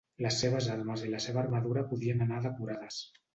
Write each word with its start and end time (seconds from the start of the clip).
Les 0.25 0.37
seves 0.43 0.69
armes 0.75 1.03
i 1.07 1.09
la 1.11 1.19
seva 1.25 1.41
armadura 1.43 1.85
podien 1.93 2.25
anar 2.27 2.41
decorades. 2.49 2.99